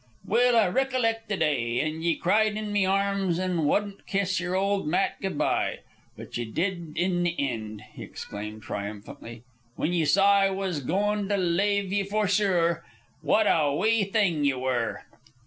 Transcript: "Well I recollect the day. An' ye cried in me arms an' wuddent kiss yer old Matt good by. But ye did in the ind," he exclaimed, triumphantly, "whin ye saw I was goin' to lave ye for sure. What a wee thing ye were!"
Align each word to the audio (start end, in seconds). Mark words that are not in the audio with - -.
"Well 0.25 0.57
I 0.57 0.67
recollect 0.67 1.29
the 1.29 1.37
day. 1.37 1.79
An' 1.79 2.01
ye 2.01 2.15
cried 2.15 2.57
in 2.57 2.73
me 2.73 2.87
arms 2.87 3.37
an' 3.37 3.65
wuddent 3.65 4.07
kiss 4.07 4.39
yer 4.39 4.55
old 4.55 4.87
Matt 4.87 5.21
good 5.21 5.37
by. 5.37 5.81
But 6.17 6.35
ye 6.37 6.45
did 6.45 6.97
in 6.97 7.21
the 7.21 7.29
ind," 7.37 7.83
he 7.93 8.01
exclaimed, 8.01 8.63
triumphantly, 8.63 9.43
"whin 9.75 9.93
ye 9.93 10.05
saw 10.05 10.39
I 10.39 10.49
was 10.49 10.79
goin' 10.79 11.29
to 11.29 11.37
lave 11.37 11.93
ye 11.93 12.01
for 12.01 12.27
sure. 12.27 12.83
What 13.21 13.45
a 13.45 13.75
wee 13.75 14.03
thing 14.05 14.43
ye 14.43 14.55
were!" 14.55 15.03